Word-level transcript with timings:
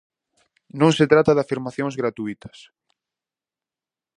Non 0.79 0.91
se 0.97 1.05
trata 1.11 1.35
de 1.35 1.43
afirmacións 1.43 1.97
gratuítas. 2.01 2.57